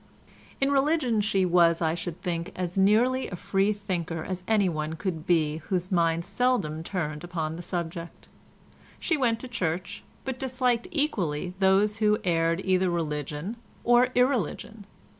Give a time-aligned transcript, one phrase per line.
[0.59, 5.57] In religion she was, I should think, as nearly a freethinker as anyone could be
[5.65, 8.27] whose mind seldom turned upon the subject.
[8.99, 14.87] She went to church, but disliked equally those who aired either religion or irreligion.